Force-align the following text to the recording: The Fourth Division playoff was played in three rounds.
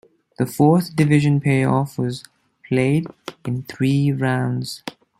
The 0.39 0.47
Fourth 0.47 0.95
Division 0.95 1.39
playoff 1.39 1.99
was 1.99 2.23
played 2.67 3.05
in 3.45 3.61
three 3.61 4.11
rounds. 4.11 4.81